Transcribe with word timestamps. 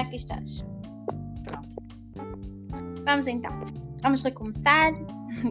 já 0.00 0.06
aqui 0.06 0.16
estás. 0.16 0.64
Pronto. 1.44 1.76
Vamos 3.04 3.26
então. 3.26 3.58
Vamos 4.02 4.22
recomeçar. 4.22 4.92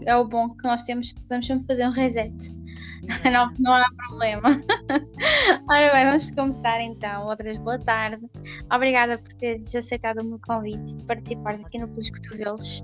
É 0.06 0.16
o 0.16 0.26
bom 0.26 0.50
que 0.50 0.64
nós 0.64 0.84
temos, 0.84 1.14
podemos 1.14 1.48
sempre 1.48 1.66
fazer 1.68 1.88
um 1.88 1.92
reset. 1.92 2.58
Não, 3.32 3.50
não 3.58 3.74
há 3.74 3.90
problema. 3.96 4.62
Ora 5.70 5.94
bem, 5.94 6.06
vamos 6.06 6.30
começar 6.32 6.82
então. 6.82 7.26
Outra 7.28 7.46
vez, 7.46 7.58
boa 7.58 7.80
tarde. 7.80 8.30
Obrigada 8.72 9.18
por 9.18 9.34
teres 9.36 9.74
aceitado 9.74 10.20
o 10.20 10.24
meu 10.24 10.40
convite 10.46 10.98
de 10.98 11.04
participares 11.04 11.64
aqui 11.66 11.80
no 11.80 11.88
Pelos 11.88 12.10
Cotovelos. 12.10 12.82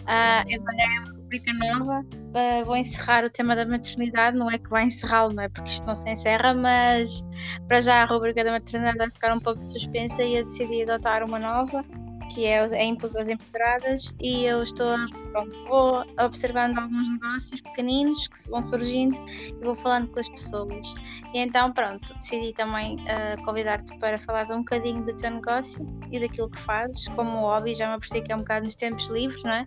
Uh, 0.00 0.42
agora 0.54 0.76
é 0.78 1.19
rubrica 1.30 1.52
nova. 1.52 2.00
Uh, 2.00 2.64
vou 2.64 2.76
encerrar 2.76 3.24
o 3.24 3.30
tema 3.30 3.54
da 3.54 3.64
maternidade. 3.64 4.36
Não 4.36 4.50
é 4.50 4.58
que 4.58 4.68
vai 4.68 4.84
encerrá-lo, 4.84 5.32
não 5.32 5.44
é? 5.44 5.48
Porque 5.48 5.70
isto 5.70 5.86
não 5.86 5.94
se 5.94 6.08
encerra, 6.10 6.52
mas 6.52 7.24
para 7.68 7.80
já 7.80 8.02
a 8.02 8.04
rubrica 8.04 8.42
da 8.42 8.50
maternidade 8.50 8.98
vai 8.98 9.10
ficar 9.10 9.32
um 9.32 9.40
pouco 9.40 9.60
suspensa 9.62 10.22
e 10.24 10.36
eu 10.36 10.44
decidi 10.44 10.82
adotar 10.82 11.22
uma 11.22 11.38
nova 11.38 11.84
que 12.32 12.44
é, 12.44 12.64
é 12.64 12.84
Impulso 12.84 13.16
das 13.16 13.28
Empoderadas, 13.28 14.14
e 14.20 14.44
eu 14.44 14.62
estou, 14.62 14.96
pronto, 15.32 15.64
vou 15.64 16.04
observando 16.24 16.78
alguns 16.78 17.08
negócios 17.08 17.60
pequeninos 17.60 18.28
que 18.28 18.48
vão 18.48 18.62
surgindo 18.62 19.20
e 19.28 19.64
vou 19.64 19.74
falando 19.74 20.08
com 20.12 20.20
as 20.20 20.28
pessoas. 20.28 20.94
E 21.34 21.40
então, 21.40 21.72
pronto, 21.72 22.14
decidi 22.14 22.52
também 22.52 22.98
uh, 23.00 23.42
convidar-te 23.44 23.98
para 23.98 24.16
falar 24.20 24.46
um 24.52 24.58
bocadinho 24.58 25.02
do 25.02 25.12
teu 25.16 25.28
negócio 25.28 25.84
e 26.12 26.20
daquilo 26.20 26.48
que 26.48 26.60
fazes, 26.60 27.08
como 27.08 27.40
hobby, 27.40 27.74
já 27.74 27.88
me 27.88 27.94
apercebi 27.94 28.24
que 28.24 28.32
é 28.32 28.36
um 28.36 28.40
bocado 28.40 28.64
nos 28.64 28.76
tempos 28.76 29.08
livres, 29.08 29.42
não 29.42 29.52
é? 29.52 29.66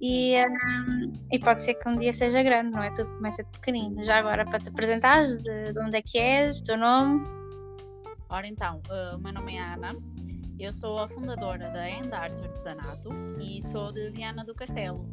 E, 0.00 0.36
um, 0.46 1.12
e 1.32 1.38
pode 1.38 1.60
ser 1.60 1.74
que 1.74 1.88
um 1.88 1.96
dia 1.96 2.12
seja 2.12 2.42
grande, 2.42 2.70
não 2.70 2.82
é? 2.82 2.92
Tudo 2.94 3.10
começa 3.16 3.42
de 3.42 3.50
pequenino. 3.50 4.02
Já 4.04 4.18
agora, 4.18 4.44
para 4.44 4.60
te 4.60 4.70
apresentares, 4.70 5.40
de, 5.42 5.72
de 5.72 5.80
onde 5.80 5.96
é 5.96 6.02
que 6.02 6.18
és, 6.18 6.60
teu 6.60 6.76
nome. 6.76 7.26
Ora 8.28 8.46
então, 8.46 8.80
uh, 8.90 9.16
o 9.16 9.18
meu 9.18 9.32
nome 9.32 9.56
é 9.56 9.60
Ana, 9.60 9.96
eu 10.58 10.72
sou 10.72 10.98
a 10.98 11.08
fundadora 11.08 11.70
da 11.70 11.88
End 11.88 12.12
Art 12.12 12.38
Artesanato 12.40 13.08
e 13.40 13.62
sou 13.62 13.90
de 13.90 14.10
Viana 14.10 14.44
do 14.44 14.54
Castelo. 14.54 15.08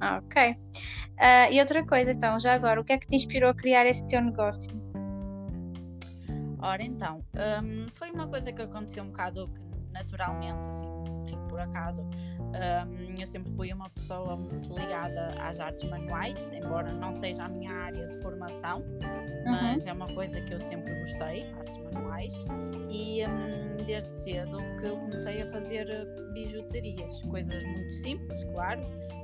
Ok. 0.00 0.52
Uh, 0.52 1.52
e 1.52 1.60
outra 1.60 1.84
coisa, 1.86 2.10
então, 2.12 2.38
já 2.38 2.54
agora, 2.54 2.80
o 2.80 2.84
que 2.84 2.92
é 2.92 2.98
que 2.98 3.06
te 3.06 3.16
inspirou 3.16 3.50
a 3.50 3.54
criar 3.54 3.86
esse 3.86 4.06
teu 4.06 4.20
negócio? 4.20 4.70
Ora, 6.58 6.82
então, 6.82 7.24
um, 7.62 7.86
foi 7.92 8.10
uma 8.10 8.26
coisa 8.26 8.52
que 8.52 8.62
aconteceu 8.62 9.04
um 9.04 9.08
bocado 9.08 9.50
naturalmente, 9.92 10.68
assim, 10.70 10.86
por 11.54 11.60
acaso. 11.60 12.02
Um, 12.02 13.14
eu 13.16 13.26
sempre 13.26 13.52
fui 13.54 13.72
uma 13.72 13.88
pessoa 13.90 14.36
muito 14.36 14.74
ligada 14.74 15.28
às 15.40 15.60
artes 15.60 15.88
manuais, 15.88 16.52
embora 16.52 16.92
não 16.92 17.12
seja 17.12 17.44
a 17.44 17.48
minha 17.48 17.72
área 17.72 18.06
de 18.08 18.14
formação, 18.20 18.80
uhum. 18.80 19.44
mas 19.46 19.86
é 19.86 19.92
uma 19.92 20.06
coisa 20.06 20.40
que 20.40 20.52
eu 20.52 20.58
sempre 20.58 20.92
gostei, 20.98 21.52
artes 21.52 21.78
manuais, 21.78 22.44
e 22.90 23.24
um, 23.24 23.84
desde 23.84 24.10
cedo 24.10 24.58
que 24.80 24.86
eu 24.86 24.96
comecei 24.96 25.42
a 25.42 25.46
fazer 25.46 25.86
bijuterias, 26.32 27.22
coisas 27.22 27.64
muito 27.64 27.92
simples, 27.92 28.44
claro, 28.44 28.80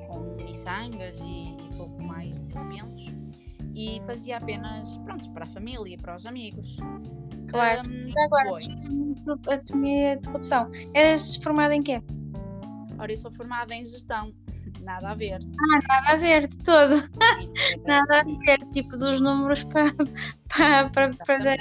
com 0.06 0.20
miçangas 0.44 1.19
e, 1.19 1.56
e 1.56 1.77
pouco 1.77 2.00
mais 2.05 2.41
de 2.41 2.53
elementos 2.53 3.12
e 3.75 4.00
fazia 4.05 4.37
apenas 4.37 4.97
pronto, 4.98 5.31
para 5.31 5.44
a 5.44 5.48
família 5.48 5.97
para 5.97 6.15
os 6.15 6.27
amigos. 6.27 6.77
Claro. 7.48 7.83
Um, 7.89 8.25
agora, 8.25 8.50
a 9.48 9.77
minha 9.77 10.15
interrupção. 10.15 10.70
Eras 10.94 11.37
formada 11.37 11.75
em 11.75 11.83
quê? 11.83 12.03
Ora, 13.01 13.12
eu 13.12 13.19
sou 13.19 13.33
formada 13.33 13.75
em 13.75 13.84
gestão. 13.84 14.33
Nada 14.83 15.11
a 15.11 15.15
ver. 15.15 15.41
Ah, 15.59 15.81
nada 15.89 16.12
a 16.12 16.17
ver 16.17 16.47
de 16.47 16.59
todo. 16.59 17.03
nada 17.87 18.20
a 18.20 18.23
ver. 18.23 18.59
Tipo, 18.73 18.91
dos 18.91 19.20
números 19.20 19.65
para, 19.65 19.93
para, 20.48 20.91
para, 20.91 21.15
para, 21.15 21.56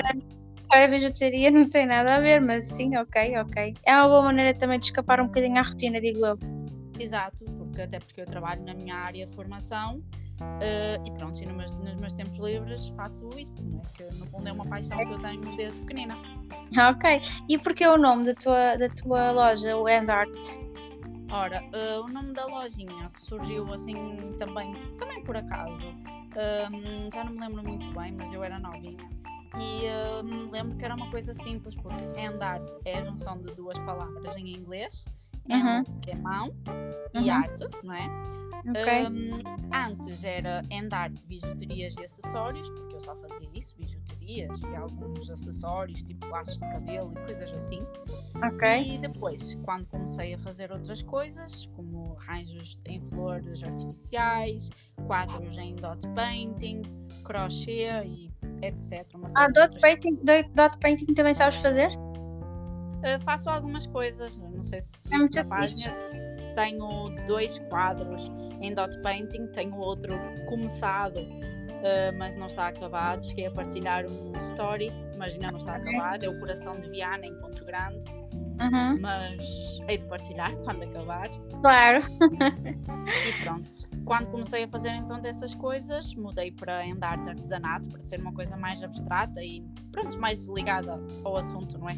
para 0.70 0.84
a 0.86 0.88
bijuteria 0.88 1.50
não 1.50 1.68
tem 1.68 1.86
nada 1.86 2.16
a 2.16 2.20
ver, 2.20 2.40
mas 2.40 2.66
sim, 2.66 2.96
ok, 2.96 3.38
ok. 3.40 3.74
É 3.86 3.96
uma 3.98 4.08
boa 4.08 4.22
maneira 4.22 4.54
também 4.58 4.80
de 4.80 4.86
escapar 4.86 5.20
um 5.20 5.26
bocadinho 5.26 5.58
à 5.58 5.64
rotina, 5.64 6.00
digo 6.00 6.26
eu. 6.26 6.38
Exato, 7.00 7.46
porque 7.58 7.82
até 7.82 8.00
porque 8.00 8.22
eu 8.22 8.26
trabalho 8.26 8.64
na 8.64 8.74
minha 8.74 8.96
área 8.96 9.26
de 9.26 9.32
formação 9.34 9.98
uh, 10.42 11.08
e 11.08 11.12
pronto, 11.12 11.42
e 11.42 11.46
nos 11.46 11.56
meus, 11.56 11.72
nos 11.74 11.96
meus 11.96 12.14
tempos 12.14 12.38
livres 12.38 12.90
faço 12.90 13.30
isto, 13.38 13.64
né? 13.64 13.82
que 13.96 14.04
no 14.16 14.26
fundo 14.28 14.48
é 14.48 14.52
uma 14.52 14.66
paixão 14.66 14.98
que 14.98 15.14
eu 15.14 15.20
tenho 15.20 15.42
desde 15.56 15.80
pequenina. 15.82 16.18
Ok, 16.78 17.22
e 17.48 17.58
porquê 17.58 17.88
o 17.88 17.98
nome 17.98 18.26
da 18.26 18.36
tua, 18.36 18.76
da 18.76 18.90
tua 18.90 19.32
loja, 19.32 19.76
o 19.78 19.88
End 19.88 20.12
Art? 20.12 20.69
Ora, 21.32 21.64
uh, 21.64 22.06
o 22.06 22.08
nome 22.08 22.34
da 22.34 22.46
lojinha 22.46 23.08
surgiu 23.10 23.72
assim 23.72 23.94
também, 24.40 24.74
também 24.98 25.24
por 25.24 25.38
acaso. 25.38 25.82
Já 27.14 27.24
não 27.24 27.34
me 27.34 27.40
lembro 27.40 27.64
muito 27.64 27.88
bem, 27.92 28.12
mas 28.14 28.34
eu 28.34 28.44
era 28.44 28.60
novinha. 28.60 29.08
E 29.58 29.86
uh, 29.88 30.50
lembro 30.52 30.76
que 30.78 30.86
era 30.86 30.96
uma 30.96 31.10
coisa 31.12 31.34
simples, 31.34 31.76
porque 31.76 32.04
hand 32.20 32.42
art 32.42 32.68
é 32.84 33.00
a 33.00 33.06
junção 33.06 33.40
de 33.42 33.54
duas 33.54 33.78
palavras 33.80 34.36
em 34.38 34.56
inglês. 34.56 35.06
Uhum. 35.50 35.84
que 36.02 36.12
é 36.12 36.16
mão, 36.16 36.48
uhum. 37.16 37.22
e 37.22 37.30
arte, 37.30 37.64
não 37.84 37.94
é? 37.94 38.40
Okay. 38.68 39.08
Um, 39.08 39.40
antes 39.74 40.24
era 40.24 40.64
Endarte 40.70 41.26
bijuterias 41.26 41.96
e 41.98 42.04
acessórios, 42.04 42.70
porque 42.70 42.96
eu 42.96 43.02
só 43.02 43.16
fazia 43.16 43.50
isso, 43.54 43.76
bijuterias 43.78 44.62
e 44.62 44.76
alguns 44.76 45.30
acessórios, 45.30 46.04
tipo 46.04 46.28
laços 46.28 46.56
de 46.56 46.60
cabelo 46.60 47.14
e 47.14 47.24
coisas 47.24 47.52
assim. 47.54 47.80
Ok. 48.44 48.96
E 48.96 48.98
depois, 48.98 49.56
quando 49.64 49.86
comecei 49.88 50.34
a 50.34 50.38
fazer 50.38 50.72
outras 50.72 51.02
coisas, 51.02 51.68
como 51.76 52.18
arranjos 52.20 52.80
em 52.86 53.00
flores 53.00 53.64
artificiais, 53.64 54.70
quadros 55.08 55.58
em 55.58 55.76
dot 55.76 56.06
painting, 56.10 56.82
crochê 57.24 57.88
e 58.06 58.30
etc. 58.62 59.08
ah, 59.36 59.48
dot 59.48 59.80
painting, 59.80 60.20
dot 60.54 60.78
painting 60.80 61.14
também 61.14 61.34
sabes 61.34 61.58
fazer? 61.58 61.90
Uh, 63.00 63.20
faço 63.22 63.50
algumas 63.50 63.86
coisas, 63.86 64.38
não 64.38 64.64
sei 64.64 64.82
se 64.82 65.14
é 65.14 65.18
viste 65.18 65.36
na 65.36 65.46
página. 65.46 65.94
Tenho 66.56 67.10
dois 67.28 67.60
quadros 67.70 68.30
em 68.62 68.74
dot 68.74 69.00
painting, 69.02 69.48
tenho 69.48 69.78
outro 69.78 70.14
começado, 70.48 71.18
uh, 71.20 72.18
mas 72.18 72.36
não 72.36 72.48
está 72.48 72.68
acabado. 72.68 73.26
Cheguei 73.26 73.48
a 73.48 73.52
partilhar 73.52 74.06
um 74.06 74.34
story, 74.38 74.92
mas 75.18 75.34
ainda 75.34 75.52
não 75.52 75.58
está 75.58 75.76
acabado. 75.76 76.26
É 76.26 76.30
o 76.30 76.38
coração 76.38 76.80
de 76.80 76.90
Viana 76.90 77.26
em 77.26 77.34
Ponto 77.40 77.64
Grande. 77.64 78.06
Uhum. 78.60 79.00
Mas 79.00 79.80
hei 79.88 79.98
de 79.98 80.06
partilhar 80.06 80.54
quando 80.64 80.84
acabar. 80.84 81.30
Claro. 81.62 82.04
e 82.20 83.44
pronto. 83.44 83.70
Quando 84.04 84.30
comecei 84.30 84.64
a 84.64 84.68
fazer 84.68 84.90
então 84.90 85.22
dessas 85.22 85.56
coisas, 85.56 86.14
mudei 86.16 86.52
para 86.52 86.84
andar 86.84 87.18
de 87.18 87.30
artesanato, 87.30 87.90
para 87.90 88.02
ser 88.02 88.20
uma 88.20 88.34
coisa 88.34 88.58
mais 88.58 88.84
abstrata 88.84 89.42
e 89.42 89.64
pronto, 89.92 90.20
mais 90.20 90.46
ligada 90.48 91.00
ao 91.24 91.38
assunto, 91.38 91.78
não 91.78 91.90
é? 91.90 91.96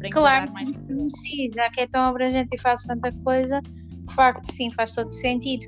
Para 0.00 0.10
claro, 0.10 0.52
mais 0.52 0.68
sim, 0.86 1.10
sim, 1.10 1.50
já 1.54 1.70
que 1.70 1.82
é 1.82 1.86
tão 1.86 2.02
abrangente 2.02 2.48
e 2.52 2.58
faz 2.58 2.82
tanta 2.84 3.12
coisa, 3.22 3.60
de 3.60 4.14
facto, 4.14 4.46
sim, 4.46 4.70
faz 4.72 4.94
todo 4.94 5.12
sentido. 5.12 5.66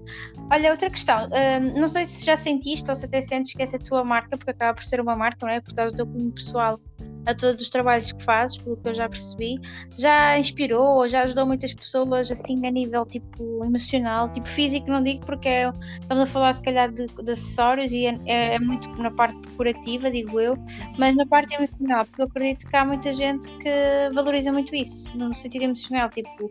Olha, 0.51 0.71
outra 0.71 0.89
questão, 0.89 1.27
hum, 1.27 1.79
não 1.79 1.87
sei 1.87 2.07
se 2.07 2.25
já 2.25 2.37
sentiste 2.37 2.89
ou 2.89 2.97
se 2.97 3.05
até 3.05 3.21
sentes 3.21 3.55
que 3.55 3.63
essa 3.63 3.77
é 3.77 3.79
a 3.79 3.83
tua 3.83 4.03
marca, 4.03 4.37
porque 4.37 4.51
acaba 4.51 4.75
por 4.75 4.85
ser 4.85 5.01
uma 5.01 5.15
marca, 5.15 5.45
não 5.47 5.53
é? 5.53 5.61
Por 5.61 5.75
causa 5.75 5.95
do 5.95 5.97
teu 5.97 6.07
cunho 6.07 6.33
pessoal 6.33 6.81
a 7.27 7.35
todos 7.35 7.63
os 7.63 7.71
trabalhos 7.71 8.13
que 8.13 8.23
fazes, 8.23 8.59
pelo 8.59 8.77
que 8.77 8.89
eu 8.89 8.95
já 8.95 9.09
percebi, 9.09 9.61
já 9.97 10.39
inspirou 10.39 10.97
ou 10.97 11.09
já 11.09 11.23
ajudou 11.23 11.47
muitas 11.47 11.73
pessoas 11.73 12.31
assim 12.31 12.67
a 12.67 12.71
nível 12.71 13.05
tipo 13.07 13.65
emocional, 13.65 14.29
tipo 14.31 14.49
físico, 14.49 14.89
não 14.89 15.03
digo 15.03 15.25
porque 15.25 15.49
é, 15.49 15.73
estamos 16.01 16.23
a 16.23 16.27
falar 16.27 16.53
se 16.53 16.63
calhar 16.63 16.91
de, 16.91 17.07
de 17.07 17.31
acessórios 17.31 17.93
e 17.93 18.07
é, 18.07 18.19
é, 18.27 18.55
é, 18.55 18.59
muito 18.59 18.89
na 18.97 19.11
parte 19.11 19.39
decorativa, 19.49 20.11
digo 20.11 20.41
eu, 20.41 20.57
mas 20.99 21.15
na 21.15 21.27
parte 21.27 21.55
emocional, 21.55 22.05
porque 22.07 22.23
eu 22.23 22.27
acredito 22.27 22.69
que 22.69 22.77
há 22.77 22.85
muita 22.85 23.13
gente 23.13 23.49
que 23.59 23.71
valoriza 24.15 24.53
muito 24.53 24.75
isso, 24.75 25.09
no 25.17 25.33
sentido 25.35 25.63
emocional, 25.63 26.11
tipo 26.11 26.51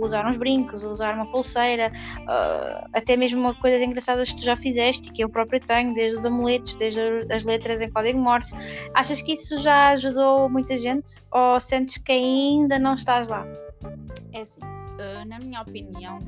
usar 0.00 0.26
uns 0.26 0.36
brincos, 0.36 0.82
usar 0.82 1.14
uma 1.14 1.26
pulseira, 1.30 1.92
uh, 2.20 2.88
até 2.92 3.16
mesmo 3.16 3.54
coisas 3.56 3.82
engraçadas 3.82 4.30
que 4.30 4.38
tu 4.38 4.44
já 4.44 4.56
fizeste, 4.56 5.12
que 5.12 5.22
eu 5.22 5.28
próprio 5.28 5.60
tenho, 5.60 5.92
desde 5.94 6.18
os 6.18 6.26
amuletos, 6.26 6.74
desde 6.74 7.00
as 7.32 7.44
letras 7.44 7.80
em 7.80 7.90
código 7.90 8.18
Morse. 8.18 8.54
Achas 8.94 9.22
que 9.22 9.32
isso 9.32 9.58
já 9.58 9.96
ajudou 9.98 10.48
muita 10.48 10.76
gente 10.76 11.22
ou 11.30 11.60
sentes 11.60 11.98
que 11.98 12.12
ainda 12.12 12.78
não 12.78 12.94
estás 12.94 13.28
lá? 13.28 13.46
É 14.32 14.40
assim, 14.40 14.60
uh, 14.60 15.26
na 15.26 15.38
minha 15.38 15.60
opinião, 15.62 16.18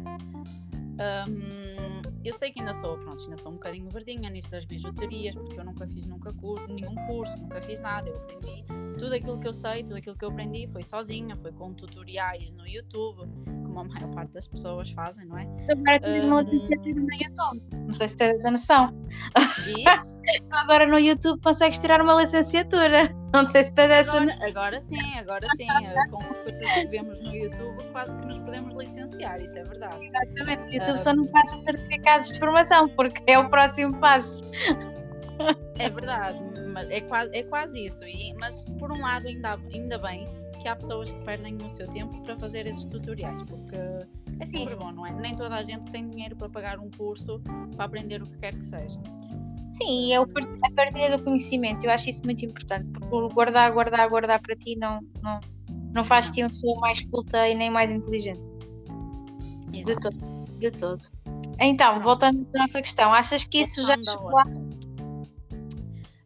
um, 1.28 2.02
eu 2.24 2.34
sei 2.34 2.50
que 2.50 2.60
ainda 2.60 2.74
sou, 2.74 2.98
pronto, 2.98 3.22
ainda 3.24 3.36
sou 3.36 3.52
um 3.52 3.54
bocadinho 3.54 3.88
verdinha 3.88 4.28
nisto 4.28 4.50
das 4.50 4.64
bijuterias, 4.64 5.34
porque 5.34 5.58
eu 5.58 5.64
nunca 5.64 5.86
fiz 5.86 6.06
nunca 6.06 6.32
curso, 6.32 6.66
nenhum 6.68 6.94
curso, 7.06 7.36
nunca 7.38 7.60
fiz 7.62 7.80
nada, 7.80 8.08
eu 8.08 8.16
aprendi 8.16 8.64
tudo 8.98 9.14
aquilo 9.14 9.38
que 9.38 9.48
eu 9.48 9.52
sei, 9.54 9.82
tudo 9.82 9.96
aquilo 9.96 10.14
que 10.14 10.24
eu 10.24 10.28
aprendi 10.28 10.66
foi 10.66 10.82
sozinha, 10.82 11.34
foi 11.36 11.50
com 11.52 11.72
tutoriais 11.72 12.52
no 12.52 12.68
YouTube, 12.68 13.26
como 13.64 13.80
a 13.80 13.84
maior 13.84 14.10
parte 14.10 14.32
das 14.32 14.46
pessoas 14.46 14.90
fazem, 14.90 15.24
não 15.24 15.38
é? 15.38 15.46
Tu 15.64 15.72
agora 15.72 15.98
tens 16.00 16.24
uma 16.24 16.42
licenciatura 16.42 17.00
no 17.00 17.14
YouTube, 17.14 17.62
não 17.86 17.94
sei 17.94 18.08
se 18.08 18.16
tens 18.16 18.44
a 18.44 18.50
noção. 18.50 18.94
Isso? 19.66 20.20
agora 20.50 20.86
no 20.86 20.98
YouTube 20.98 21.40
consegues 21.40 21.78
tirar 21.78 22.02
uma 22.02 22.20
licenciatura, 22.20 23.14
não 23.32 23.48
sei 23.48 23.64
se 23.64 23.72
tens 23.72 23.90
essa 23.90 24.16
agora, 24.16 24.38
agora 24.46 24.80
sim, 24.80 25.18
agora 25.18 25.46
sim, 25.56 25.66
com 26.10 26.18
coisas 26.18 26.72
que 26.72 26.86
vemos 26.86 27.22
no 27.22 27.34
YouTube 27.34 27.82
quase 27.92 28.16
que 28.16 28.26
nos 28.26 28.38
podemos 28.38 28.74
licenciar, 28.74 29.40
isso 29.40 29.58
é 29.58 29.64
verdade. 29.64 30.06
Exatamente, 30.06 30.66
o 30.66 30.70
YouTube 30.72 30.94
uh, 30.94 30.98
só 30.98 31.14
não 31.14 31.26
passa 31.26 31.62
certificados 31.62 32.28
de 32.28 32.38
formação, 32.38 32.88
porque 32.90 33.22
é 33.26 33.38
o 33.38 33.48
próximo 33.48 33.96
passo. 33.98 34.44
É 35.78 35.88
verdade, 35.88 36.38
mas 36.72 36.90
é 36.90 37.00
quase, 37.00 37.34
é 37.34 37.42
quase 37.44 37.84
isso, 37.84 38.04
e, 38.04 38.34
mas 38.34 38.68
por 38.78 38.92
um 38.92 39.00
lado 39.00 39.26
ainda, 39.26 39.58
ainda 39.72 39.98
bem 39.98 40.28
que 40.60 40.68
há 40.68 40.76
pessoas 40.76 41.10
que 41.10 41.18
perdem 41.24 41.56
o 41.56 41.70
seu 41.70 41.88
tempo 41.88 42.20
para 42.22 42.36
fazer 42.36 42.66
esses 42.66 42.84
tutoriais, 42.84 43.42
porque 43.42 43.76
é 44.38 44.46
sempre 44.46 44.76
bom, 44.76 44.92
não 44.92 45.06
é? 45.06 45.12
Nem 45.12 45.34
toda 45.34 45.54
a 45.54 45.62
gente 45.62 45.90
tem 45.90 46.08
dinheiro 46.08 46.36
para 46.36 46.48
pagar 46.48 46.78
um 46.78 46.90
curso 46.90 47.40
para 47.74 47.86
aprender 47.86 48.22
o 48.22 48.26
que 48.26 48.38
quer 48.38 48.54
que 48.54 48.64
seja. 48.64 49.00
Sim, 49.72 50.12
é 50.12 50.16
a 50.16 50.26
partilha 50.74 51.16
do 51.16 51.22
conhecimento, 51.22 51.84
eu 51.84 51.90
acho 51.90 52.10
isso 52.10 52.22
muito 52.24 52.44
importante, 52.44 52.86
porque 52.90 53.34
guardar, 53.34 53.72
guardar, 53.72 54.08
guardar 54.08 54.40
para 54.40 54.56
ti 54.56 54.76
não, 54.76 55.00
não, 55.22 55.40
não 55.92 56.04
faz-te 56.04 56.42
uma 56.42 56.48
pessoa 56.48 56.80
mais 56.80 57.04
culta 57.06 57.48
e 57.48 57.54
nem 57.54 57.70
mais 57.70 57.92
inteligente. 57.92 58.40
Exato. 59.72 60.10
De 60.10 60.18
todo. 60.18 60.58
De 60.58 60.70
todo. 60.72 61.00
Então, 61.60 62.00
voltando 62.00 62.46
à 62.54 62.58
nossa 62.60 62.80
questão, 62.80 63.12
achas 63.12 63.44
que 63.44 63.58
isso 63.58 63.86
já 63.86 63.96
chegou 64.02 64.38
a 64.38 64.44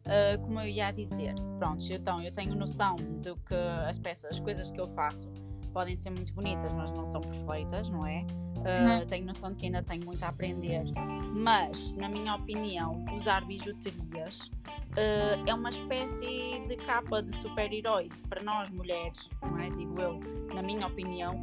Uh, 0.05 0.39
como 0.43 0.59
eu 0.59 0.67
ia 0.67 0.91
dizer, 0.91 1.33
pronto, 1.57 1.83
então 1.91 2.21
eu 2.21 2.31
tenho 2.31 2.53
noção 2.53 2.95
de 2.95 3.33
que 3.43 3.55
as 3.89 3.97
peças, 3.97 4.33
as 4.33 4.39
coisas 4.39 4.69
que 4.69 4.79
eu 4.79 4.87
faço 4.87 5.27
podem 5.75 5.93
ser 5.93 6.09
muito 6.09 6.33
bonitas, 6.33 6.71
mas 6.71 6.89
não 6.89 7.03
são 7.03 7.19
perfeitas, 7.19 7.89
não 7.89 8.07
é? 8.07 8.25
Uh, 8.55 9.01
uhum. 9.01 9.05
Tenho 9.07 9.25
noção 9.25 9.51
de 9.51 9.57
que 9.57 9.65
ainda 9.65 9.83
tenho 9.83 10.05
muito 10.05 10.23
a 10.23 10.29
aprender, 10.29 10.85
mas, 11.33 11.93
na 11.95 12.07
minha 12.07 12.33
opinião, 12.33 13.03
usar 13.13 13.45
bijuterias 13.45 14.49
uh, 14.95 15.43
é 15.45 15.53
uma 15.53 15.69
espécie 15.69 16.65
de 16.69 16.77
capa 16.77 17.21
de 17.21 17.35
super-herói 17.35 18.09
para 18.29 18.41
nós 18.41 18.69
mulheres, 18.69 19.29
não 19.41 19.59
é? 19.59 19.69
Digo 19.69 20.01
eu, 20.01 20.17
na 20.53 20.63
minha 20.63 20.87
opinião. 20.87 21.35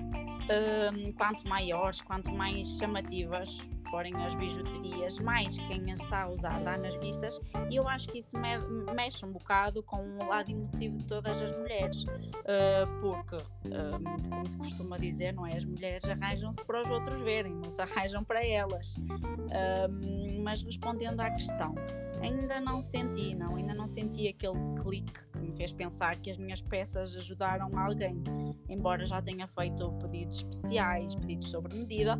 quanto 1.16 1.46
maiores, 1.46 2.00
quanto 2.00 2.32
mais 2.32 2.78
chamativas 2.78 3.62
forem 3.92 4.14
as 4.24 4.34
bijuterias, 4.34 5.18
mais 5.18 5.58
quem 5.58 5.92
as 5.92 6.00
está 6.00 6.22
a 6.22 6.30
usar 6.30 6.64
dá 6.64 6.78
nas 6.78 6.96
vistas, 6.96 7.38
e 7.70 7.76
eu 7.76 7.86
acho 7.86 8.08
que 8.08 8.20
isso 8.20 8.38
me 8.38 8.56
mexe 8.94 9.22
um 9.26 9.30
bocado 9.30 9.82
com 9.82 9.98
o 10.18 10.28
lado 10.28 10.50
emotivo 10.50 10.96
de 10.96 11.04
todas 11.04 11.38
as 11.38 11.52
mulheres, 11.52 12.02
uh, 12.04 13.00
porque, 13.02 13.36
uh, 13.36 14.30
como 14.30 14.48
se 14.48 14.56
costuma 14.56 14.96
dizer, 14.96 15.34
não 15.34 15.46
é? 15.46 15.58
As 15.58 15.64
mulheres 15.66 16.08
arranjam-se 16.08 16.64
para 16.64 16.80
os 16.80 16.90
outros 16.90 17.20
verem, 17.20 17.54
não 17.54 17.70
se 17.70 17.82
arranjam 17.82 18.24
para 18.24 18.42
elas. 18.42 18.94
Uh, 18.96 20.42
mas 20.42 20.62
respondendo 20.62 21.20
à 21.20 21.30
questão, 21.30 21.74
ainda 22.22 22.60
não 22.60 22.80
senti, 22.80 23.34
não, 23.34 23.56
ainda 23.56 23.74
não 23.74 23.86
senti 23.86 24.26
aquele 24.28 24.58
clique 24.80 25.12
que 25.32 25.38
me 25.40 25.52
fez 25.52 25.72
pensar 25.72 26.16
que 26.16 26.30
as 26.30 26.38
minhas 26.38 26.62
peças 26.62 27.14
ajudaram 27.14 27.78
alguém, 27.78 28.22
embora 28.68 29.04
já 29.04 29.20
tenha 29.20 29.46
feito 29.46 29.92
pedidos 30.00 30.38
especiais, 30.38 31.14
pedidos 31.14 31.50
sobre 31.50 31.76
medida, 31.76 32.18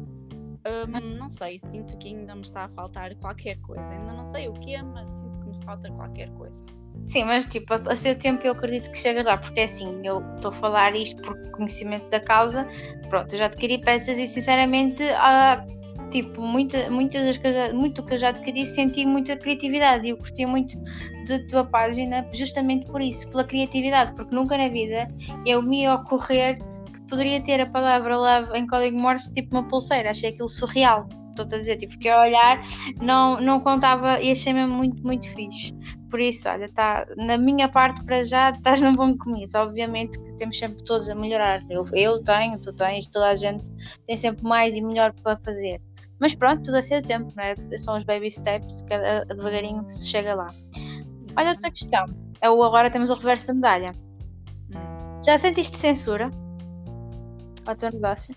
um, 0.66 1.16
não 1.18 1.28
sei, 1.28 1.58
sinto 1.58 1.96
que 1.98 2.08
ainda 2.08 2.34
me 2.34 2.42
está 2.42 2.64
a 2.64 2.68
faltar 2.68 3.14
qualquer 3.16 3.58
coisa. 3.60 3.82
Ainda 3.88 4.12
não 4.12 4.24
sei 4.24 4.48
o 4.48 4.52
que 4.52 4.74
é, 4.74 4.82
mas 4.82 5.08
sinto 5.08 5.38
que 5.40 5.46
me 5.46 5.64
falta 5.64 5.90
qualquer 5.90 6.30
coisa. 6.30 6.64
Sim, 7.04 7.24
mas 7.24 7.46
tipo, 7.46 7.74
a, 7.74 7.76
a 7.76 7.96
seu 7.96 8.16
tempo 8.16 8.46
eu 8.46 8.52
acredito 8.52 8.90
que 8.90 8.98
chega 8.98 9.22
lá, 9.24 9.36
porque 9.36 9.60
é 9.60 9.64
assim, 9.64 10.00
eu 10.04 10.22
estou 10.36 10.50
a 10.50 10.54
falar 10.54 10.94
isto 10.94 11.20
por 11.22 11.50
conhecimento 11.50 12.08
da 12.10 12.20
causa. 12.20 12.68
Pronto, 13.08 13.32
eu 13.34 13.38
já 13.38 13.46
adquiri 13.46 13.78
peças 13.78 14.18
e 14.18 14.26
sinceramente, 14.26 15.02
ah, 15.16 15.64
tipo, 16.10 16.40
muita, 16.42 16.88
muitas 16.90 17.22
das 17.24 17.38
que 17.38 17.72
muito 17.72 18.04
que 18.04 18.14
eu 18.14 18.18
já 18.18 18.28
adquiri 18.28 18.64
senti 18.64 19.04
muita 19.04 19.36
criatividade 19.36 20.06
e 20.06 20.10
eu 20.10 20.16
gostei 20.16 20.46
muito 20.46 20.78
da 21.26 21.44
tua 21.48 21.64
página 21.64 22.26
justamente 22.32 22.86
por 22.86 23.00
isso, 23.00 23.28
pela 23.30 23.44
criatividade, 23.44 24.14
porque 24.14 24.34
nunca 24.34 24.56
na 24.56 24.68
vida 24.68 25.08
eu 25.44 25.60
me 25.60 25.82
ia 25.82 25.94
ocorrer 25.94 26.58
poderia 27.12 27.42
ter 27.42 27.60
a 27.60 27.66
palavra 27.66 28.16
love 28.16 28.58
em 28.58 28.66
código 28.66 28.98
Morse 28.98 29.30
tipo 29.34 29.54
uma 29.54 29.68
pulseira. 29.68 30.10
Achei 30.10 30.30
aquilo 30.30 30.48
surreal. 30.48 31.06
Estou 31.28 31.44
a 31.44 31.60
dizer, 31.60 31.76
tipo, 31.76 31.94
a 32.08 32.22
olhar, 32.22 32.60
não, 33.00 33.40
não 33.40 33.60
contava 33.60 34.20
e 34.20 34.30
achei 34.30 34.52
mesmo 34.52 34.74
muito, 34.74 35.02
muito 35.02 35.28
fixe. 35.28 35.74
Por 36.10 36.20
isso, 36.20 36.48
olha, 36.48 36.70
tá, 36.72 37.06
na 37.16 37.38
minha 37.38 37.68
parte 37.68 38.02
para 38.04 38.22
já 38.22 38.50
estás 38.50 38.80
num 38.80 38.92
bom 38.94 39.16
começo. 39.16 39.58
Obviamente 39.58 40.18
que 40.18 40.36
temos 40.36 40.58
sempre 40.58 40.82
todos 40.84 41.10
a 41.10 41.14
melhorar. 41.14 41.62
Eu, 41.68 41.86
eu 41.92 42.22
tenho, 42.24 42.58
tu 42.58 42.72
tens, 42.72 43.06
toda 43.08 43.28
a 43.28 43.34
gente 43.34 43.70
tem 44.06 44.16
sempre 44.16 44.44
mais 44.44 44.74
e 44.74 44.80
melhor 44.80 45.12
para 45.22 45.36
fazer. 45.38 45.80
Mas 46.18 46.34
pronto, 46.34 46.62
tudo 46.62 46.76
a 46.76 46.82
seu 46.82 47.02
tempo, 47.02 47.30
né? 47.36 47.54
são 47.76 47.96
os 47.96 48.04
baby 48.04 48.30
steps, 48.30 48.82
que 48.82 48.94
devagarinho 49.34 49.86
se 49.86 50.08
chega 50.08 50.34
lá. 50.34 50.54
Olha 51.36 51.50
outra 51.50 51.70
questão. 51.70 52.06
É 52.40 52.48
o 52.48 52.62
agora 52.62 52.90
temos 52.90 53.10
o 53.10 53.14
reverso 53.14 53.48
da 53.48 53.54
medalha. 53.54 53.92
Já 55.24 55.36
sentiste 55.36 55.76
censura? 55.76 56.30
Ao 57.66 57.76
teu 57.76 57.92
negócio? 57.92 58.34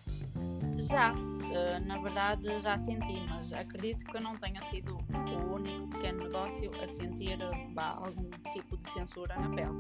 Já, 0.78 1.14
uh, 1.14 1.86
na 1.86 1.98
verdade 2.00 2.62
já 2.62 2.78
senti, 2.78 3.22
mas 3.30 3.52
acredito 3.54 4.06
que 4.06 4.18
eu 4.18 4.22
não 4.22 4.36
tenha 4.36 4.62
sido 4.62 4.98
o 4.98 5.54
único 5.54 5.88
pequeno 5.90 6.24
negócio 6.26 6.72
a 6.82 6.88
sentir 6.88 7.38
bah, 7.74 7.98
algum 7.98 8.30
tipo 8.52 8.78
de 8.78 8.90
censura 8.90 9.36
na 9.40 9.50
pele. 9.50 9.72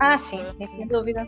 Ah, 0.00 0.16
sim, 0.16 0.44
sim, 0.44 0.66
sem 0.66 0.86
dúvida 0.86 1.26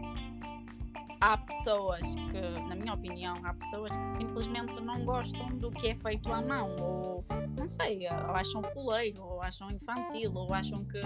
há 1.25 1.39
pessoas 1.39 2.03
que, 2.15 2.41
na 2.69 2.77
minha 2.77 2.93
opinião, 2.93 3.37
há 3.45 3.55
pessoas 3.55 3.97
que 3.97 4.17
simplesmente 4.19 4.79
não 4.83 5.05
gostam 5.07 5.49
do 5.57 5.71
que 5.71 5.89
é 5.89 5.95
feito 5.95 6.31
à 6.31 6.43
mão, 6.43 6.77
ou 6.79 7.25
não 7.57 7.69
sei, 7.69 8.07
ou 8.09 8.35
acham 8.35 8.63
fuleiro, 8.63 9.23
ou 9.23 9.43
acham 9.43 9.71
infantil, 9.71 10.33
ou 10.35 10.53
acham 10.53 10.85
que, 10.85 11.01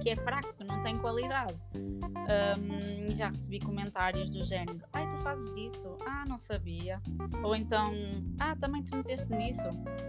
que 0.00 0.10
é 0.10 0.16
fraco, 0.16 0.52
que 0.54 0.64
não 0.64 0.80
tem 0.80 0.98
qualidade. 0.98 1.54
Um, 1.74 3.14
já 3.14 3.28
recebi 3.28 3.58
comentários 3.58 4.30
do 4.30 4.44
género: 4.44 4.80
Ai, 4.92 5.08
tu 5.08 5.16
fazes 5.18 5.52
disso? 5.54 5.96
Ah, 6.06 6.24
não 6.28 6.38
sabia. 6.38 7.00
Ou 7.42 7.56
então, 7.56 7.92
Ah, 8.38 8.54
também 8.56 8.82
te 8.82 8.94
meteste 8.94 9.30
nisso? 9.30 9.68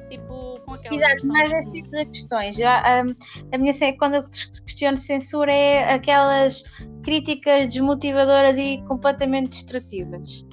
Tipo, 0.09 0.59
com 0.61 0.73
aquela. 0.73 0.95
Exato, 0.95 1.27
mas 1.27 1.51
esse 1.51 1.71
tipo 1.71 1.89
de 1.89 2.05
questões. 2.05 2.55
Já, 2.55 3.03
um, 3.03 3.15
a 3.53 3.57
minha 3.57 3.73
quando 3.97 4.15
eu 4.15 4.23
questiono 4.65 4.97
censura 4.97 5.51
é 5.51 5.93
aquelas 5.93 6.63
críticas 7.03 7.67
desmotivadoras 7.67 8.57
e 8.57 8.83
completamente 8.87 9.49
destrutivas. 9.49 10.45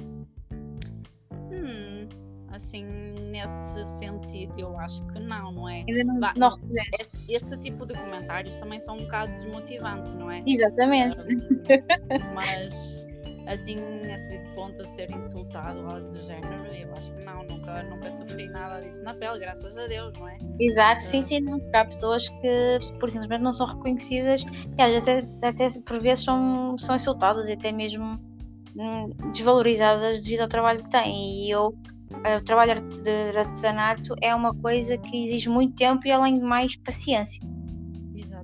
Hum, 1.51 2.09
assim, 2.51 3.06
nesse 3.47 3.99
sentido, 3.99 4.55
eu 4.59 4.79
acho 4.79 5.05
que 5.07 5.21
não, 5.21 5.53
não 5.53 5.69
é? 5.69 5.85
Ainda 5.89 6.05
não, 6.05 6.21
bah, 6.21 6.35
não 6.37 6.53
este, 7.01 7.19
este, 7.29 7.57
tipo 7.59 7.87
de 7.87 7.95
comentários 7.95 8.57
também 8.57 8.81
são 8.81 8.97
um 8.97 9.03
bocado 9.03 9.33
desmotivantes, 9.33 10.13
não 10.15 10.31
é? 10.31 10.43
Exatamente. 10.47 11.27
Mas 12.35 13.07
assim, 13.47 13.77
esse 14.03 14.41
ponto 14.57 14.83
de 14.83 14.91
ser 14.91 15.09
insultado 15.11 15.79
ou 15.79 15.89
algo 15.89 16.11
do 16.11 16.19
género, 16.23 16.67
eu 16.75 16.93
acho 16.97 17.13
que 17.13 17.25
não, 17.25 17.45
nunca, 17.45 17.83
nunca 17.85 18.11
sofri 18.11 18.49
nada 18.49 18.81
disso 18.81 19.03
na 19.05 19.15
pele, 19.15 19.39
graças 19.39 19.77
a 19.77 19.87
Deus, 19.87 20.13
não 20.19 20.29
é? 20.29 20.37
Exato, 20.59 21.05
sim, 21.05 21.23
sim, 21.23 21.41
não, 21.41 21.61
porque 21.61 21.77
há 21.77 21.85
pessoas 21.85 22.29
que 22.29 22.79
por 22.99 23.09
simplesmente 23.09 23.43
não 23.43 23.53
são 23.53 23.67
reconhecidas 23.67 24.45
e 24.77 24.83
até, 24.83 25.25
até 25.45 25.69
por 25.85 26.01
vezes 26.01 26.25
são, 26.25 26.77
são 26.77 26.97
insultadas 26.97 27.49
e 27.49 27.53
até 27.53 27.71
mesmo 27.71 28.19
hum, 28.77 29.11
desvalorizadas 29.33 30.21
devido 30.21 30.41
ao 30.41 30.49
trabalho 30.49 30.83
que 30.83 30.91
têm. 30.91 31.47
E 31.47 31.51
eu, 31.51 31.73
o 32.11 32.45
trabalho 32.45 32.75
de 32.75 33.37
artesanato 33.37 34.15
é 34.21 34.35
uma 34.35 34.55
coisa 34.55 34.97
que 34.99 35.25
exige 35.25 35.49
muito 35.49 35.75
tempo 35.75 36.07
e 36.07 36.13
além 36.13 36.39
de 36.39 36.45
mais 36.45 36.77
paciência 36.77 37.41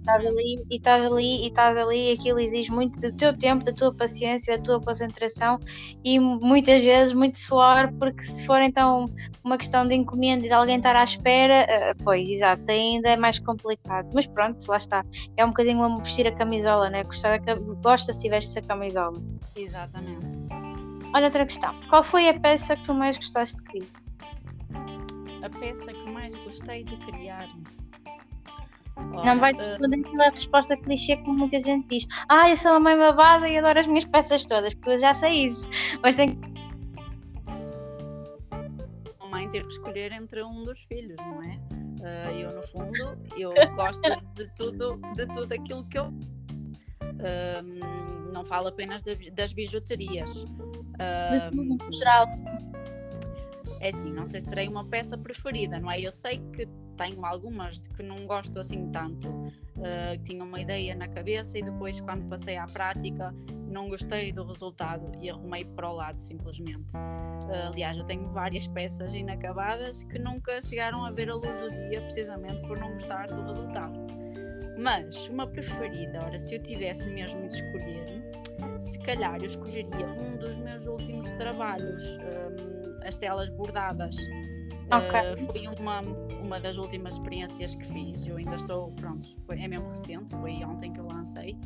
estás 0.02 0.26
ali 0.26 0.64
e 0.68 0.76
estás 0.76 1.04
ali 1.04 1.44
e 1.44 1.46
estás 1.46 1.76
ali 1.76 2.10
e 2.10 2.12
aquilo 2.12 2.40
exige 2.40 2.70
muito 2.70 3.00
do 3.00 3.12
teu 3.12 3.36
tempo, 3.36 3.64
da 3.64 3.72
tua 3.72 3.94
paciência, 3.94 4.58
da 4.58 4.62
tua 4.62 4.80
concentração 4.80 5.58
e 6.04 6.18
muitas 6.18 6.82
vezes 6.82 7.14
muito 7.14 7.38
suor, 7.38 7.90
porque 7.98 8.24
se 8.24 8.44
for 8.44 8.60
então 8.60 9.06
uma 9.42 9.56
questão 9.56 9.86
de 9.86 9.94
encomenda 9.94 10.44
e 10.44 10.48
de 10.48 10.54
alguém 10.54 10.76
estar 10.76 10.96
à 10.96 11.04
espera, 11.04 11.66
eh, 11.68 11.94
pois 12.02 12.28
exato, 12.28 12.70
ainda 12.70 13.10
é 13.10 13.16
mais 13.16 13.38
complicado. 13.38 14.08
Mas 14.12 14.26
pronto, 14.26 14.66
lá 14.68 14.76
está. 14.76 15.04
É 15.36 15.44
um 15.44 15.48
bocadinho 15.48 15.78
como 15.78 15.98
vestir 15.98 16.26
a 16.26 16.32
camisola, 16.32 16.90
né? 16.90 17.04
Gosta 17.82 18.12
se 18.12 18.28
veste 18.28 18.58
a 18.58 18.62
camisola. 18.62 19.22
Exatamente. 19.56 20.41
Olha 21.14 21.26
outra 21.26 21.44
questão. 21.44 21.78
Qual 21.88 22.02
foi 22.02 22.28
a 22.28 22.40
peça 22.40 22.76
que 22.76 22.84
tu 22.84 22.94
mais 22.94 23.16
gostaste 23.16 23.56
de 23.56 23.62
criar? 23.64 23.86
A 25.42 25.50
peça 25.50 25.92
que 25.92 26.10
mais 26.10 26.34
gostei 26.44 26.84
de 26.84 26.96
criar 26.98 27.48
não 28.96 29.38
vai 29.38 29.52
responder 29.52 30.00
aquela 30.00 30.30
resposta 30.30 30.76
clichê 30.76 31.16
como 31.18 31.38
muita 31.38 31.58
gente 31.60 31.88
diz. 31.88 32.06
Ah, 32.28 32.48
eu 32.50 32.56
sou 32.56 32.72
uma 32.72 32.80
mãe 32.80 32.98
babada 32.98 33.48
e 33.48 33.56
adoro 33.58 33.78
as 33.78 33.86
minhas 33.86 34.04
peças 34.04 34.44
todas, 34.44 34.74
porque 34.74 34.90
eu 34.90 34.98
já 34.98 35.14
sei 35.14 35.46
isso. 35.46 35.68
Mas 36.02 36.14
tem 36.14 36.38
a 39.20 39.26
mãe 39.26 39.48
ter 39.48 39.62
que 39.62 39.72
escolher 39.72 40.12
entre 40.12 40.42
um 40.42 40.62
dos 40.64 40.80
filhos, 40.84 41.16
não 41.18 41.42
é? 41.42 41.58
Uh, 42.02 42.30
eu 42.36 42.52
no 42.52 42.62
fundo 42.62 43.18
eu 43.36 43.52
gosto 43.76 44.02
de 44.34 44.46
tudo, 44.56 45.00
de 45.14 45.26
tudo 45.26 45.52
aquilo 45.52 45.84
que 45.86 45.98
eu 45.98 46.06
uh, 46.06 46.22
não 48.34 48.44
falo 48.44 48.68
apenas 48.68 49.02
de, 49.02 49.30
das 49.30 49.52
bijuterias. 49.52 50.44
De 50.98 51.50
tudo, 51.50 51.76
no 51.76 51.92
geral. 51.92 52.26
É 53.80 53.88
assim, 53.88 54.12
não 54.12 54.24
sei 54.26 54.40
se 54.40 54.46
terei 54.46 54.68
uma 54.68 54.84
peça 54.84 55.18
preferida, 55.18 55.80
não 55.80 55.90
é? 55.90 56.00
Eu 56.00 56.12
sei 56.12 56.38
que 56.52 56.68
tenho 56.96 57.24
algumas 57.24 57.80
que 57.88 58.02
não 58.02 58.26
gosto 58.26 58.58
assim 58.60 58.90
tanto, 58.90 59.28
uh, 59.28 60.22
tinha 60.24 60.44
uma 60.44 60.60
ideia 60.60 60.94
na 60.94 61.08
cabeça 61.08 61.58
e 61.58 61.62
depois, 61.62 62.00
quando 62.00 62.28
passei 62.28 62.56
à 62.56 62.66
prática, 62.66 63.32
não 63.66 63.88
gostei 63.88 64.30
do 64.30 64.44
resultado 64.44 65.10
e 65.20 65.30
arrumei 65.30 65.64
para 65.64 65.88
o 65.88 65.94
lado 65.94 66.18
simplesmente. 66.18 66.94
Uh, 66.96 67.68
aliás, 67.68 67.96
eu 67.96 68.04
tenho 68.04 68.28
várias 68.28 68.68
peças 68.68 69.12
inacabadas 69.14 70.04
que 70.04 70.18
nunca 70.18 70.60
chegaram 70.60 71.04
a 71.04 71.10
ver 71.10 71.30
a 71.30 71.34
luz 71.34 71.58
do 71.58 71.70
dia, 71.70 72.00
precisamente 72.02 72.60
por 72.66 72.78
não 72.78 72.92
gostar 72.92 73.28
do 73.28 73.42
resultado. 73.42 73.98
Mas 74.78 75.28
uma 75.28 75.46
preferida, 75.46 76.20
ora, 76.24 76.38
se 76.38 76.54
eu 76.54 76.62
tivesse 76.62 77.08
mesmo 77.08 77.48
de 77.48 77.56
escolher, 77.56 78.22
se 78.92 78.98
calhar 78.98 79.38
eu 79.40 79.46
escolheria 79.46 80.06
um 80.06 80.36
dos 80.36 80.56
meus 80.58 80.86
últimos 80.86 81.30
trabalhos, 81.32 82.04
um, 82.18 83.06
as 83.06 83.16
telas 83.16 83.48
bordadas. 83.48 84.16
Ok. 84.90 85.20
Uh, 85.20 85.46
foi 85.46 85.68
uma, 85.78 86.00
uma 86.00 86.60
das 86.60 86.76
últimas 86.76 87.14
experiências 87.14 87.74
que 87.74 87.86
fiz. 87.86 88.26
Eu 88.26 88.36
ainda 88.36 88.54
estou, 88.54 88.92
pronto, 88.92 89.26
foi, 89.46 89.60
é 89.60 89.66
mesmo 89.66 89.88
recente, 89.88 90.32
foi 90.36 90.62
ontem 90.64 90.92
que 90.92 91.00
eu 91.00 91.06
lancei. 91.06 91.56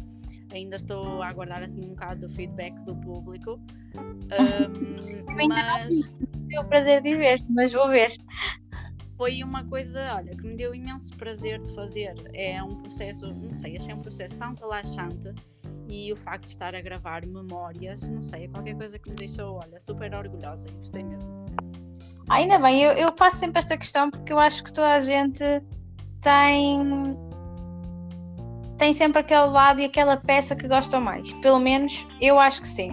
Ainda 0.52 0.76
estou 0.76 1.20
a 1.20 1.28
aguardar 1.28 1.62
assim 1.64 1.84
um 1.86 1.88
bocado 1.90 2.20
do 2.20 2.28
feedback 2.28 2.78
do 2.84 2.94
público. 2.96 3.60
Um, 4.26 5.48
mas 5.48 6.10
Tenho 6.48 6.60
o 6.60 6.64
prazer 6.66 7.00
de 7.00 7.16
ver, 7.16 7.42
mas 7.48 7.72
vou 7.72 7.88
ver. 7.88 8.12
foi 9.16 9.42
uma 9.42 9.64
coisa, 9.64 10.16
olha, 10.16 10.36
que 10.36 10.46
me 10.46 10.54
deu 10.54 10.74
imenso 10.74 11.16
prazer 11.16 11.60
de 11.62 11.74
fazer. 11.74 12.14
É 12.34 12.62
um 12.62 12.76
processo, 12.76 13.32
não 13.32 13.54
sei, 13.54 13.76
achei 13.76 13.94
um 13.94 14.02
processo 14.02 14.36
tão 14.36 14.54
relaxante 14.54 15.32
e 15.88 16.12
o 16.12 16.16
facto 16.16 16.44
de 16.44 16.50
estar 16.50 16.74
a 16.74 16.80
gravar 16.80 17.24
memórias, 17.26 18.06
não 18.08 18.22
sei, 18.22 18.44
é 18.44 18.48
qualquer 18.48 18.74
coisa 18.76 18.98
que 18.98 19.10
me 19.10 19.16
deixou, 19.16 19.60
olha, 19.62 19.80
super 19.80 20.14
orgulhosa 20.14 20.68
e 20.68 20.72
gostei 20.72 21.02
mesmo. 21.02 21.46
Ainda 22.28 22.58
bem, 22.58 22.82
eu, 22.82 22.92
eu 22.92 23.08
faço 23.16 23.38
sempre 23.38 23.58
esta 23.58 23.76
questão 23.76 24.10
porque 24.10 24.32
eu 24.32 24.38
acho 24.38 24.64
que 24.64 24.72
toda 24.72 24.94
a 24.94 25.00
gente 25.00 25.44
tem 26.20 27.16
tem 28.78 28.92
sempre 28.92 29.20
aquele 29.20 29.46
lado 29.46 29.80
e 29.80 29.84
aquela 29.84 30.16
peça 30.16 30.54
que 30.54 30.68
gosta 30.68 31.00
mais. 31.00 31.32
Pelo 31.34 31.58
menos 31.58 32.06
eu 32.20 32.38
acho 32.38 32.60
que 32.60 32.68
sim. 32.68 32.90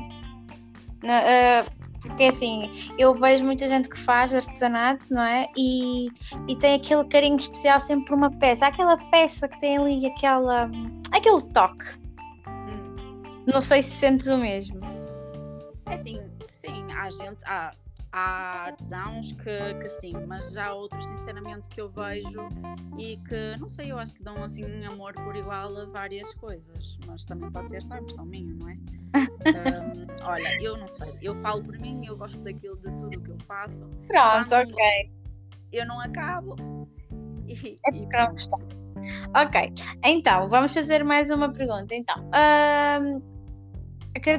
Ah, 1.04 1.66
porque 2.04 2.26
assim, 2.26 2.70
eu 2.98 3.16
vejo 3.16 3.46
muita 3.46 3.68
gente 3.68 3.90
que 3.90 3.98
faz 3.98 4.34
artesanato, 4.34 5.14
não 5.14 5.24
é? 5.24 5.48
E, 5.58 6.08
e 6.50 6.56
tem 6.58 6.76
aquele 6.76 7.06
carinho 7.06 7.38
especial 7.38 7.80
sempre 7.80 8.06
por 8.06 8.18
uma 8.18 8.30
peça. 8.30 8.68
Aquela 8.68 8.98
peça 9.10 9.48
que 9.48 9.60
tem 9.60 9.78
ali 9.78 10.06
aquela, 10.06 10.70
aquele 11.12 11.42
toque. 11.54 12.03
Não 13.52 13.62
sei 13.62 13.82
se 13.82 13.92
sentes 13.92 14.28
o 14.28 14.38
mesmo. 14.38 14.80
É 15.86 15.94
assim, 15.96 16.20
sim, 16.46 16.86
há 16.94 17.10
gente, 17.10 17.44
há, 17.46 17.72
há 18.12 18.64
artesãos 18.68 19.32
que, 19.34 19.74
que 19.82 19.90
sim, 19.90 20.14
mas 20.28 20.56
há 20.56 20.74
outros, 20.74 21.06
sinceramente, 21.08 21.68
que 21.70 21.82
eu 21.82 21.90
vejo 21.90 22.48
e 22.98 23.18
que, 23.18 23.58
não 23.60 23.70
sei, 23.70 23.92
eu 23.92 24.00
acho 24.00 24.16
que 24.16 24.24
dão 24.24 24.42
assim 24.44 24.64
um 24.66 24.88
amor 24.92 25.14
por 25.14 25.36
igual 25.36 25.76
a 25.78 25.86
várias 25.86 26.34
coisas, 26.36 26.98
mas 27.06 27.24
também 27.26 27.52
pode 27.52 27.70
ser 27.70 27.82
só 27.84 27.98
impressão 27.98 28.26
minha, 28.26 28.54
não 28.54 28.70
é? 28.70 28.78
Hum, 29.46 30.08
olha, 30.22 30.58
eu 30.62 30.78
não 30.78 30.88
sei, 30.88 31.14
eu 31.22 31.36
falo 31.36 31.62
por 31.64 31.78
mim, 31.78 32.06
eu 32.06 32.16
gosto 32.16 32.40
daquilo 32.40 32.78
de 32.78 32.92
tudo 32.96 33.18
o 33.20 33.22
que 33.22 33.30
eu 33.32 33.38
faço, 33.40 33.86
Pronto, 34.08 34.50
Quando- 34.50 34.70
ok. 34.72 35.12
eu 35.72 35.86
não 35.86 36.00
acabo 36.00 36.56
e, 37.46 37.76
É 37.86 37.94
e 37.96 38.06
gostaste. 38.06 38.78
Ok, 39.36 39.74
então 40.06 40.48
vamos 40.48 40.74
fazer 40.74 41.04
mais 41.04 41.30
uma 41.30 41.52
pergunta. 41.52 41.94
Então, 41.94 42.30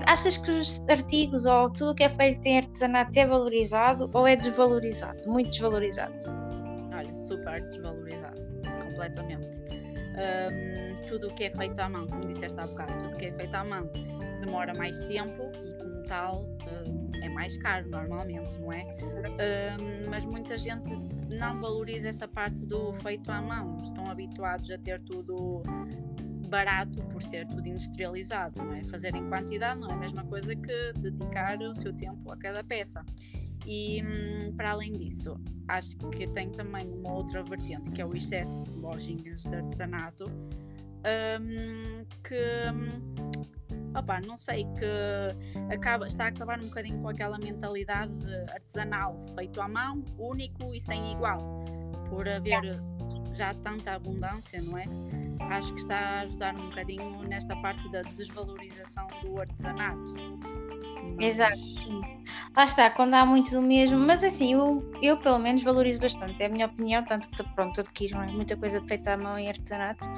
achas 0.07 0.37
que 0.38 0.50
os 0.50 0.81
artigos 0.88 1.47
ou 1.47 1.71
tudo 1.71 1.93
o 1.93 1.95
que 1.95 2.04
é 2.04 2.09
feito 2.09 2.45
em 2.47 2.59
artesanato 2.59 3.19
é 3.19 3.26
valorizado 3.26 4.11
ou 4.12 4.26
é 4.26 4.37
desvalorizado? 4.37 5.28
Muito 5.28 5.50
desvalorizado. 5.50 6.14
olha, 6.93 7.12
super 7.12 7.61
desvalorizado, 7.69 8.40
completamente. 8.83 9.61
Hum, 10.14 10.97
tudo 11.09 11.28
o 11.28 11.35
que 11.35 11.45
é 11.45 11.50
feito 11.50 11.78
à 11.81 11.88
mão, 11.88 12.07
como 12.07 12.25
disseste 12.26 12.59
há 12.59 12.66
bocado, 12.66 12.93
tudo 12.93 13.14
o 13.14 13.16
que 13.16 13.26
é 13.26 13.33
feito 13.33 13.54
à 13.54 13.64
mão 13.64 13.90
demora 14.45 14.75
mais 14.75 15.00
tempo 15.00 15.50
e, 15.62 15.73
como 15.83 16.02
tal, 16.04 16.43
hum, 16.43 17.11
é 17.23 17.28
mais 17.28 17.57
caro 17.59 17.88
normalmente, 17.88 18.59
não 18.61 18.73
é? 18.73 18.83
Hum, 18.83 20.09
mas 20.09 20.25
muita 20.25 20.57
gente 20.57 20.90
não 21.28 21.59
valoriza 21.59 22.09
essa 22.09 22.28
parte 22.28 22.64
do 22.66 22.93
feito 22.93 23.31
à 23.31 23.40
mão, 23.40 23.78
estão 23.83 24.07
habituados 24.07 24.71
a 24.71 24.78
ter 24.78 25.00
tudo 25.00 25.62
barato 26.55 27.03
por 27.07 27.21
ser 27.21 27.49
tudo 27.49 27.67
industrializado, 27.67 28.63
não 28.63 28.73
é? 28.75 28.85
Fazer 28.85 29.13
em 29.17 29.29
quantidade 29.29 29.81
não 29.81 29.91
é 29.91 29.95
a 29.95 29.97
mesma 29.97 30.25
coisa 30.25 30.55
que 30.55 30.93
dedicar 30.93 31.59
o 31.61 31.75
seu 31.75 31.93
tempo 31.93 32.31
a 32.31 32.37
cada 32.37 32.63
peça. 32.63 33.05
E 33.67 34.01
hum, 34.05 34.55
para 34.57 34.71
além 34.71 34.93
disso, 34.93 35.37
acho 35.67 35.97
que 35.97 36.29
tem 36.29 36.53
também 36.53 36.89
uma 36.89 37.13
outra 37.13 37.43
vertente 37.43 37.91
que 37.91 38.01
é 38.01 38.07
o 38.07 38.15
excesso 38.15 38.63
de 38.63 38.79
lojinhas 38.79 39.43
de 39.43 39.57
artesanato 39.57 40.27
hum, 40.31 42.05
que 42.23 42.71
hum, 42.73 43.99
opá, 43.99 44.21
não 44.21 44.37
sei 44.37 44.65
que 44.79 45.75
acaba, 45.75 46.07
está 46.07 46.27
a 46.27 46.29
acabar 46.29 46.61
um 46.61 46.69
bocadinho 46.69 47.01
com 47.01 47.09
aquela 47.09 47.37
mentalidade 47.37 48.17
de 48.17 48.53
artesanal 48.53 49.21
feito 49.35 49.61
à 49.61 49.67
mão, 49.67 50.05
único 50.17 50.73
e 50.73 50.79
sem 50.79 51.15
igual 51.15 51.65
por 52.09 52.29
haver 52.29 52.81
já 53.33 53.53
tanta 53.55 53.95
abundância, 53.95 54.63
não 54.63 54.79
é? 54.79 54.85
Acho 55.51 55.73
que 55.75 55.81
está 55.81 55.97
a 55.97 56.21
ajudar 56.21 56.55
um 56.55 56.69
bocadinho 56.69 57.23
nesta 57.29 57.55
parte 57.57 57.89
da 57.91 58.03
desvalorização 58.03 59.07
do 59.23 59.41
artesanato. 59.41 60.15
Mas- 61.17 61.25
Exato. 61.25 62.15
Lá 62.57 62.65
está, 62.65 62.91
quando 62.91 63.15
há 63.15 63.27
muito 63.27 63.51
do 63.51 63.61
mesmo, 63.61 63.99
mas 63.99 64.25
assim, 64.25 64.55
eu, 64.55 64.83
eu 65.03 65.17
pelo 65.19 65.39
menos 65.39 65.63
valorizo 65.63 66.01
bastante, 66.01 66.43
é 66.43 66.47
a 66.47 66.49
minha 66.49 66.67
opinião, 66.67 67.05
tanto 67.05 67.29
que 67.29 67.43
pronto, 67.55 67.81
adquiro 67.81 68.17
é? 68.21 68.27
muita 68.27 68.57
coisa 68.57 68.81
feita 68.87 69.13
à 69.13 69.17
mão 69.17 69.39
em 69.39 69.49
artesanato. 69.49 70.09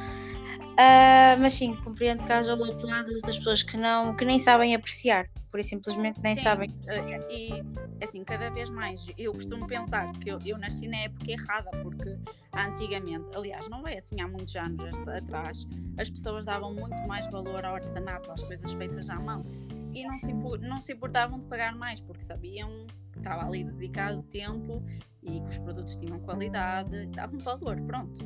Ah, 0.78 1.36
mas 1.38 1.54
sim, 1.54 1.74
compreendo 1.76 2.24
que 2.24 2.32
haja 2.32 2.54
o 2.54 2.58
outro 2.58 2.86
lado 2.86 3.10
das 3.20 3.38
pessoas 3.38 3.62
que 3.62 3.76
não, 3.76 4.14
que 4.14 4.24
nem 4.24 4.38
sabem 4.38 4.74
apreciar, 4.74 5.26
por 5.50 5.62
simplesmente 5.62 6.20
nem 6.22 6.36
Sim, 6.36 6.42
sabem 6.42 6.70
eh, 6.70 6.82
apreciar. 6.82 7.20
E 7.30 7.64
assim, 8.02 8.22
cada 8.22 8.50
vez 8.50 8.68
mais 8.68 9.00
eu 9.16 9.32
costumo 9.32 9.66
pensar 9.66 10.12
que 10.12 10.30
eu, 10.30 10.38
eu 10.44 10.58
nasci 10.58 10.86
na 10.86 10.98
época 10.98 11.30
errada, 11.30 11.70
porque 11.82 12.18
antigamente, 12.52 13.24
aliás, 13.34 13.68
não 13.68 13.86
é 13.88 13.96
assim 13.96 14.20
há 14.20 14.28
muitos 14.28 14.54
anos 14.56 14.98
atrás, 15.08 15.66
as 15.96 16.10
pessoas 16.10 16.44
davam 16.44 16.74
muito 16.74 17.06
mais 17.06 17.26
valor 17.30 17.64
ao 17.64 17.74
artesanato, 17.76 18.30
às 18.30 18.42
coisas 18.42 18.72
feitas 18.74 19.08
à 19.08 19.18
mão 19.18 19.46
e 19.94 20.04
não 20.04 20.12
se, 20.12 20.32
não 20.32 20.80
se 20.80 20.92
importavam 20.92 21.38
de 21.38 21.46
pagar 21.46 21.74
mais, 21.74 22.00
porque 22.00 22.22
sabiam 22.22 22.86
estava 23.18 23.44
ali 23.46 23.64
dedicado 23.64 24.22
tempo 24.24 24.82
e 25.22 25.40
que 25.40 25.48
os 25.50 25.58
produtos 25.58 25.96
tinham 25.96 26.18
qualidade, 26.20 27.06
davam 27.06 27.38
valor, 27.40 27.80
pronto. 27.82 28.24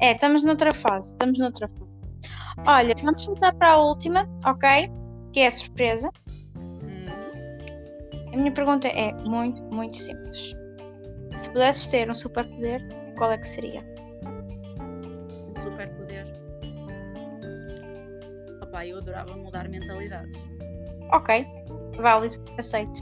É, 0.00 0.12
estamos 0.12 0.42
noutra 0.42 0.72
fase, 0.74 1.12
estamos 1.12 1.38
noutra 1.38 1.68
fase. 1.68 2.14
Olha, 2.66 2.94
vamos 3.02 3.24
voltar 3.26 3.54
para 3.54 3.72
a 3.72 3.78
última, 3.82 4.28
ok? 4.44 4.90
Que 5.32 5.40
é 5.40 5.46
a 5.46 5.50
surpresa. 5.50 6.10
Hum, 6.56 7.06
A 8.32 8.36
minha 8.36 8.52
pergunta 8.52 8.88
é 8.88 9.12
muito, 9.28 9.62
muito 9.74 9.96
simples. 9.96 10.54
Se 11.34 11.50
pudesses 11.50 11.86
ter 11.86 12.10
um 12.10 12.14
superpoder, 12.14 12.80
qual 13.16 13.30
é 13.32 13.38
que 13.38 13.46
seria? 13.46 13.84
um 14.24 15.60
superpoder. 15.60 16.24
Opa, 18.62 18.86
eu 18.86 18.98
adorava 18.98 19.36
mudar 19.36 19.68
mentalidades. 19.68 20.48
Ok, 21.12 21.46
válido, 21.96 22.42
aceito. 22.58 23.00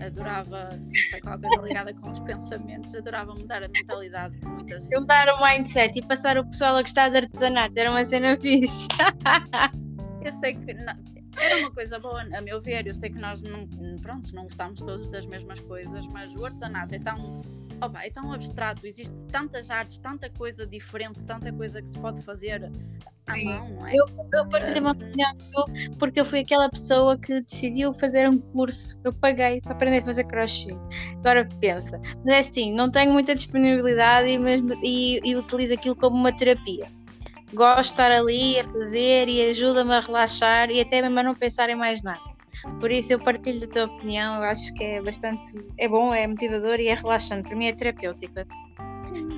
Adorava, 0.00 0.68
não 0.76 0.94
sei, 0.94 1.20
qualquer 1.20 1.48
coisa 1.48 1.66
ligada 1.66 1.94
com 1.94 2.08
os 2.08 2.20
pensamentos, 2.20 2.94
adorava 2.94 3.34
mudar 3.34 3.62
a 3.62 3.68
mentalidade 3.68 4.38
de 4.38 4.46
muita 4.46 4.78
gente. 4.78 4.94
Mudar 4.98 5.28
o 5.34 5.42
mindset 5.44 5.98
e 5.98 6.02
passar 6.02 6.38
o 6.38 6.44
pessoal 6.46 6.76
a 6.76 6.82
gostar 6.82 7.08
de 7.10 7.18
artesanato 7.18 7.72
era 7.78 7.90
uma 7.90 8.04
cena 8.04 8.36
fixe. 8.40 8.88
Eu 10.24 10.32
sei 10.32 10.54
que 10.54 10.74
não- 10.74 10.94
era 11.40 11.58
uma 11.58 11.70
coisa 11.70 11.98
boa, 12.00 12.22
a 12.36 12.40
meu 12.40 12.60
ver, 12.60 12.86
eu 12.88 12.92
sei 12.92 13.08
que 13.10 13.18
nós 13.18 13.40
não, 13.40 13.64
pronto, 14.02 14.34
não 14.34 14.42
gostamos 14.42 14.80
todos 14.80 15.06
das 15.08 15.24
mesmas 15.24 15.60
coisas, 15.60 16.06
mas 16.08 16.34
o 16.34 16.44
artesanato 16.44 16.96
é 16.96 16.98
tão, 16.98 17.40
opa, 17.80 18.04
é 18.04 18.10
tão 18.10 18.32
abstrato, 18.32 18.86
existe 18.86 19.24
tantas 19.26 19.70
artes, 19.70 19.98
tanta 19.98 20.28
coisa 20.30 20.66
diferente, 20.66 21.24
tanta 21.24 21.52
coisa 21.52 21.80
que 21.80 21.88
se 21.88 21.98
pode 21.98 22.22
fazer 22.22 22.64
à 22.64 23.32
Sim. 23.32 23.44
mão, 23.44 23.68
não 23.70 23.86
é? 23.86 23.94
Eu, 23.94 24.06
eu 24.32 24.48
partilho 24.48 24.80
uma 24.80 24.92
opinião 24.92 25.36
tu 25.36 25.64
porque 25.98 26.20
eu 26.20 26.24
fui 26.24 26.40
aquela 26.40 26.68
pessoa 26.68 27.18
que 27.18 27.40
decidiu 27.40 27.92
fazer 27.94 28.28
um 28.28 28.38
curso. 28.38 28.98
Eu 29.04 29.12
paguei 29.12 29.60
para 29.60 29.72
aprender 29.72 29.98
a 29.98 30.04
fazer 30.04 30.24
crochê. 30.24 30.70
Agora 31.18 31.48
pensa, 31.60 32.00
mas 32.24 32.34
é 32.34 32.38
assim, 32.38 32.74
não 32.74 32.90
tenho 32.90 33.12
muita 33.12 33.34
disponibilidade 33.34 34.28
e, 34.28 34.38
mesmo, 34.38 34.74
e, 34.82 35.20
e 35.24 35.36
utilizo 35.36 35.74
aquilo 35.74 35.96
como 35.96 36.16
uma 36.16 36.36
terapia. 36.36 36.86
Gosto 37.54 37.80
de 37.80 37.92
estar 37.92 38.12
ali 38.12 38.60
a 38.60 38.64
fazer 38.64 39.28
e 39.28 39.48
ajuda-me 39.50 39.94
a 39.94 40.00
relaxar 40.00 40.70
e 40.70 40.80
até 40.80 41.00
mesmo 41.00 41.18
a 41.18 41.22
não 41.22 41.34
pensar 41.34 41.70
em 41.70 41.74
mais 41.74 42.02
nada. 42.02 42.27
Por 42.80 42.90
isso 42.90 43.12
eu 43.12 43.20
partilho 43.20 43.60
da 43.60 43.66
tua 43.66 43.84
opinião, 43.96 44.36
eu 44.36 44.42
acho 44.44 44.72
que 44.74 44.82
é 44.84 45.02
bastante, 45.02 45.52
é 45.78 45.88
bom, 45.88 46.12
é 46.12 46.26
motivador 46.26 46.80
e 46.80 46.88
é 46.88 46.94
relaxante. 46.94 47.48
Para 47.48 47.56
mim 47.56 47.66
é 47.66 47.72
terapêutico. 47.72 48.34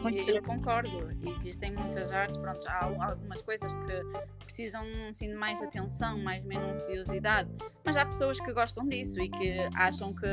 muito 0.02 0.22
E 0.22 0.36
eu 0.36 0.42
concordo, 0.42 0.90
existem 1.36 1.72
muitas 1.72 2.10
artes, 2.10 2.36
pronto, 2.38 2.66
há 2.68 2.84
al- 2.84 3.02
algumas 3.02 3.40
coisas 3.42 3.72
que 3.76 4.44
precisam 4.44 4.82
assim, 5.08 5.28
de 5.28 5.34
mais 5.34 5.60
atenção, 5.62 6.18
mais 6.18 6.44
minuciosidade, 6.44 7.48
mas 7.84 7.96
há 7.96 8.04
pessoas 8.04 8.40
que 8.40 8.52
gostam 8.52 8.86
disso 8.88 9.20
e 9.20 9.28
que 9.28 9.56
acham 9.76 10.12
que 10.14 10.26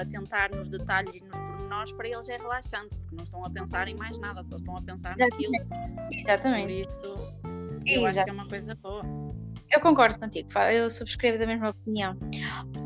atentar 0.00 0.54
nos 0.54 0.68
detalhes 0.68 1.14
e 1.14 1.20
nos 1.24 1.38
pormenores 1.38 1.92
para 1.92 2.08
eles 2.08 2.28
é 2.28 2.36
relaxante, 2.36 2.94
porque 2.96 3.16
não 3.16 3.22
estão 3.22 3.44
a 3.44 3.50
pensar 3.50 3.88
em 3.88 3.94
mais 3.94 4.18
nada, 4.18 4.42
só 4.42 4.56
estão 4.56 4.76
a 4.76 4.82
pensar 4.82 5.14
naquilo. 5.16 5.52
Por 5.70 6.18
Exatamente. 6.18 6.86
isso, 6.88 7.06
eu 7.86 8.04
acho 8.04 8.10
Exato. 8.20 8.24
que 8.24 8.30
é 8.30 8.32
uma 8.32 8.48
coisa 8.48 8.74
boa. 8.74 9.02
Eu 9.72 9.80
concordo 9.80 10.18
contigo, 10.18 10.48
eu 10.70 10.90
subscrevo 10.90 11.38
da 11.38 11.46
mesma 11.46 11.70
opinião. 11.70 12.14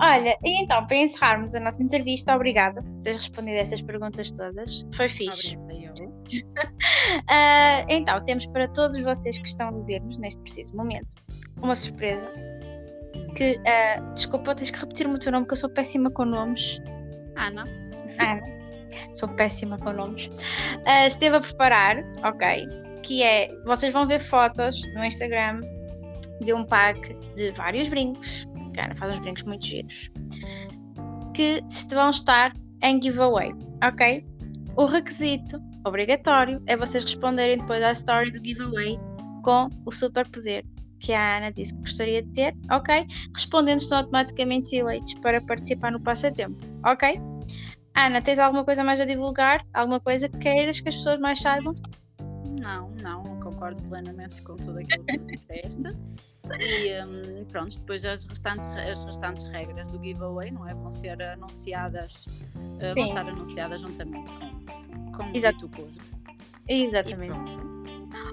Olha, 0.01 0.39
e 0.45 0.63
então, 0.63 0.87
para 0.87 0.97
encerrarmos 0.97 1.55
a 1.57 1.61
nossa 1.61 1.83
entrevista, 1.83 2.35
obrigada 2.35 2.81
por 2.81 3.01
teres 3.03 3.23
respondido 3.23 3.57
a 3.57 3.61
essas 3.61 3.83
perguntas 3.83 4.31
todas. 4.31 4.87
Foi 4.95 5.09
fixe. 5.09 5.57
Obrigada, 5.57 6.05
eu. 6.05 6.09
uh, 6.09 7.87
então, 7.91 8.21
temos 8.25 8.47
para 8.47 8.69
todos 8.69 9.03
vocês 9.03 9.37
que 9.37 9.49
estão 9.49 9.69
a 9.69 9.85
ver-nos 9.85 10.17
neste 10.19 10.41
preciso 10.43 10.77
momento 10.77 11.09
uma 11.61 11.75
surpresa. 11.75 12.31
Que, 13.35 13.59
uh, 13.59 14.15
desculpa, 14.15 14.55
tens 14.55 14.71
que 14.71 14.79
repetir-me 14.79 15.15
o 15.15 15.19
teu 15.19 15.33
nome, 15.33 15.47
que 15.47 15.53
eu 15.53 15.57
sou 15.57 15.69
péssima 15.69 16.11
com 16.11 16.25
nomes. 16.25 16.81
Ana. 17.37 17.65
Ana. 18.19 18.57
Sou 19.13 19.29
péssima 19.31 19.77
com 19.79 19.93
nomes. 19.93 20.27
Uh, 20.29 21.07
esteve 21.07 21.37
a 21.37 21.41
preparar, 21.41 21.97
ok, 22.25 22.67
que 23.03 23.23
é, 23.23 23.51
vocês 23.65 23.93
vão 23.93 24.07
ver 24.07 24.21
fotos 24.21 24.81
no 24.95 25.05
Instagram 25.05 25.61
de 26.41 26.53
um 26.53 26.65
pack 26.65 27.15
de 27.35 27.51
vários 27.53 27.89
brincos. 27.89 28.47
Cara, 28.75 28.95
faz 28.95 29.13
uns 29.13 29.19
brincos 29.21 29.43
muito 29.45 29.67
giros. 29.67 30.11
Que 31.35 31.63
vão 31.91 32.11
estar 32.11 32.53
em 32.83 33.01
giveaway, 33.03 33.53
ok? 33.87 34.25
O 34.77 34.85
requisito 34.85 35.59
obrigatório 35.85 36.63
é 36.67 36.77
vocês 36.77 37.05
responderem 37.05 37.59
depois 37.59 37.83
à 37.83 37.93
story 37.93 38.31
do 38.31 38.45
giveaway 38.45 38.99
com 39.43 39.69
o 39.85 39.93
superpoder 39.93 40.65
que 40.99 41.13
a 41.13 41.37
Ana 41.37 41.53
disse 41.53 41.75
que 41.75 41.81
gostaria 41.81 42.23
de 42.23 42.31
ter, 42.33 42.55
ok? 42.71 43.07
Respondendo 43.35 43.81
estão 43.81 43.99
automaticamente 43.99 44.75
eleitos 44.77 45.15
para 45.15 45.41
participar 45.41 45.93
no 45.93 46.01
passatempo, 46.01 46.59
ok? 46.85 47.21
Ana, 47.95 48.21
tens 48.21 48.39
alguma 48.39 48.65
coisa 48.65 48.85
mais 48.85 49.01
a 49.01 49.05
divulgar? 49.05 49.65
Alguma 49.73 50.01
coisa 50.01 50.29
que 50.29 50.39
queiras 50.39 50.81
que 50.81 50.89
as 50.89 50.97
pessoas 50.97 51.19
mais 51.19 51.41
saibam? 51.41 51.75
Não, 52.63 52.91
não, 53.03 53.23
concordo 53.47 53.81
plenamente 53.85 54.43
com 54.43 54.57
tudo 54.57 54.79
aquilo 54.81 55.05
que 55.05 55.19
tu 55.19 55.27
disseste. 55.27 55.83
E 56.61 57.03
um, 57.05 57.45
pronto, 57.45 57.79
depois 57.79 58.05
as 58.05 58.25
restantes, 58.25 58.67
as 58.69 59.05
restantes 59.05 59.45
regras 59.47 59.89
do 59.91 60.03
giveaway, 60.03 60.51
não 60.51 60.69
é? 60.69 60.75
Vão 60.75 60.91
ser 60.91 61.21
anunciadas, 61.23 62.27
uh, 62.27 62.95
vão 62.95 63.05
estar 63.05 63.27
anunciadas 63.27 63.81
juntamente 63.81 64.31
com, 64.33 65.13
com 65.13 65.37
Exato. 65.37 65.67
o 65.67 65.69
curso. 65.69 65.99
Exatamente. 66.69 67.67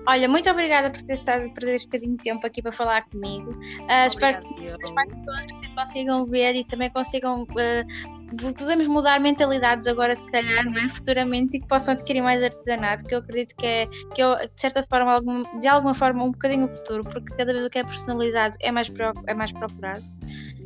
Olha, 0.08 0.28
muito 0.28 0.50
obrigada 0.50 0.90
por 0.90 1.02
ter 1.04 1.14
estado 1.14 1.46
a 1.46 1.50
perder 1.50 1.76
este 1.76 1.88
bocadinho 1.88 2.18
de 2.18 2.24
tempo 2.24 2.46
aqui 2.46 2.62
para 2.62 2.72
falar 2.72 3.04
comigo. 3.10 3.52
Uh, 3.52 4.08
espero 4.08 4.40
que 4.56 4.70
as 4.70 4.92
mais 4.92 5.12
pessoas 5.12 5.46
que 5.46 5.76
consigam 5.76 6.26
ver 6.26 6.56
e 6.56 6.64
também 6.64 6.90
consigam. 6.90 7.44
Uh, 7.44 8.23
podemos 8.36 8.88
mudar 8.88 9.20
mentalidades 9.20 9.88
agora, 9.88 10.16
se 10.16 10.26
calhar, 10.32 10.66
não 10.66 10.82
é? 10.82 10.90
futuramente, 10.90 11.58
e 11.58 11.60
que 11.60 11.68
possam 11.68 11.94
adquirir 11.94 12.22
mais 12.22 12.42
artesanato, 12.44 13.06
que 13.06 13.16
eu 13.16 13.20
acredito 13.20 13.56
que 13.56 13.66
é, 13.66 13.88
que 14.14 14.22
eu, 14.22 14.36
de 14.38 14.62
certa 14.62 14.84
forma, 14.84 15.14
algum, 15.14 15.60
de 15.60 15.68
alguma 15.68 15.94
forma, 15.94 16.24
um 16.24 16.32
bocadinho 16.32 16.66
o 16.66 16.70
futuro, 16.70 17.04
porque 17.04 17.34
cada 17.36 17.52
vez 17.54 17.66
o 17.66 17.70
que 17.70 17.80
é 17.80 17.84
personalizado 17.84 18.56
é 18.60 18.72
mais, 18.72 18.90
pro, 18.90 19.14
é 19.28 19.34
mais 19.34 19.52
procurado. 19.52 20.06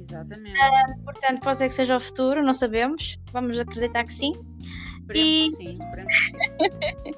Exatamente. 0.09 0.57
Uh, 0.57 1.03
portanto, 1.03 1.41
pode 1.41 1.57
ser 1.57 1.67
que 1.67 1.73
seja 1.73 1.95
o 1.95 1.99
futuro, 1.99 2.43
não 2.43 2.53
sabemos. 2.53 3.19
Vamos 3.31 3.59
acreditar 3.59 4.05
que 4.05 4.13
sim. 4.13 4.33
Esperemos 5.01 5.17
e... 5.17 5.51
sim, 5.55 5.77
esperemos 5.77 6.13
sim. 6.15 7.11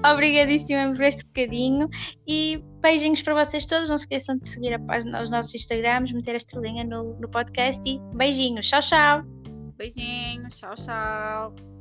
Obrigadíssima 0.12 0.94
por 0.94 1.02
este 1.02 1.24
bocadinho 1.24 1.88
e 2.26 2.62
beijinhos 2.80 3.22
para 3.22 3.44
vocês 3.44 3.66
todos. 3.66 3.88
Não 3.88 3.98
se 3.98 4.04
esqueçam 4.04 4.36
de 4.36 4.48
seguir 4.48 4.74
a 4.74 5.22
os 5.22 5.30
nossos 5.30 5.54
Instagrams, 5.54 6.12
meter 6.12 6.34
a 6.34 6.36
estrelinha 6.36 6.84
no, 6.84 7.18
no 7.18 7.28
podcast 7.28 7.82
e 7.86 7.98
beijinhos. 8.14 8.66
Tchau, 8.66 8.80
tchau. 8.80 9.43
Beijinhos, 9.84 10.56
tchau, 10.56 10.74
tchau. 10.74 11.73